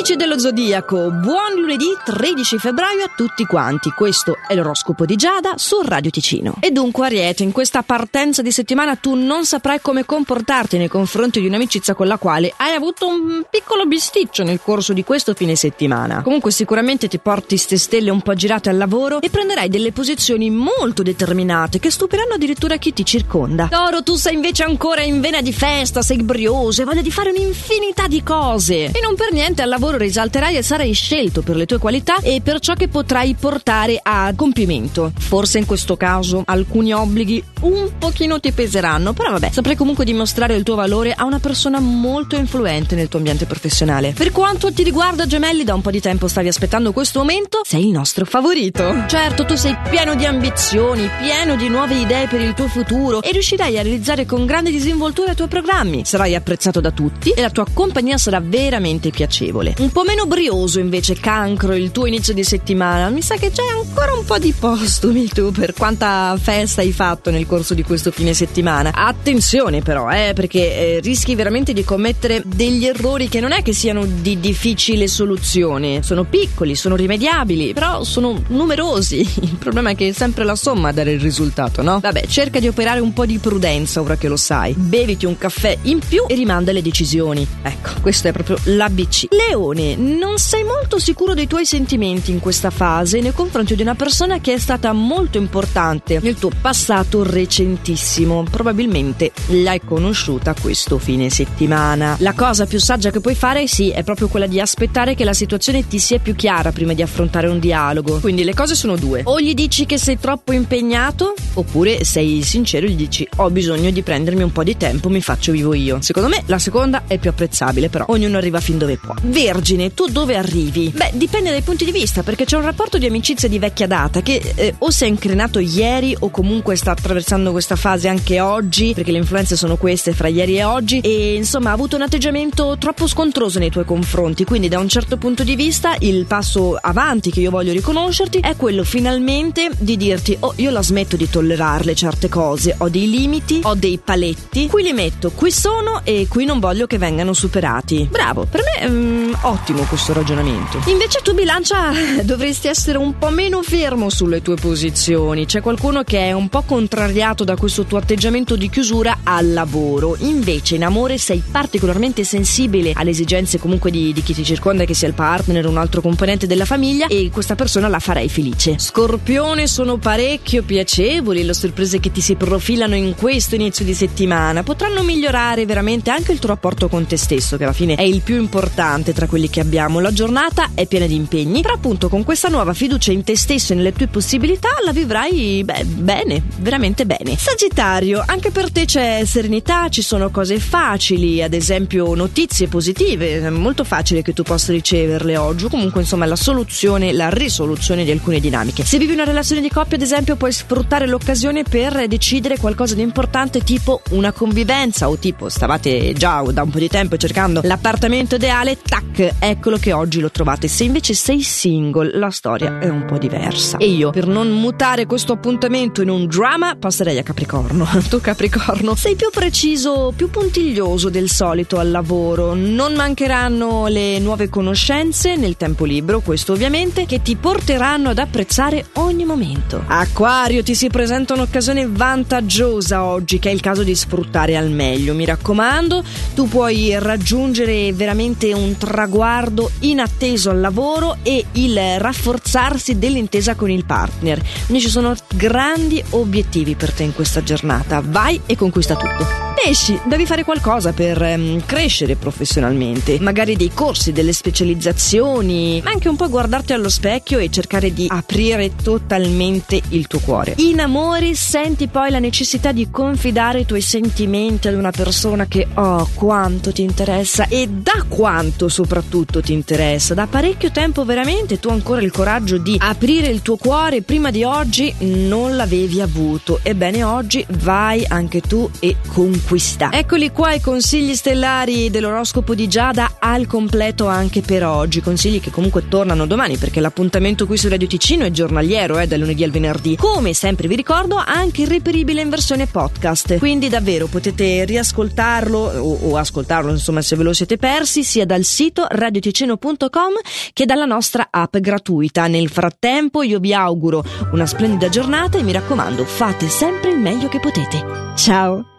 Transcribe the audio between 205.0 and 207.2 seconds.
o tipo stavate già da un po' di tempo